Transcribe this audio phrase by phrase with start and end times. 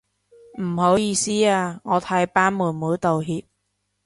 [0.59, 3.43] 唔好意思啊，我替班妹妹道歉